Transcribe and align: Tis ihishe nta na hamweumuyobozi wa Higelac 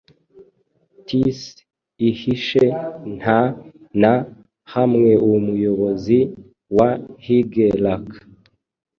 Tis 1.07 1.39
ihishe 2.09 2.65
nta 3.17 3.39
na 4.01 4.13
hamweumuyobozi 4.71 6.19
wa 6.77 6.89
Higelac 7.25 8.07